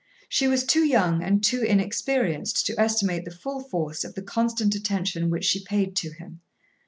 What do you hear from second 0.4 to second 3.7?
was too young and too inexperienced to estimate the full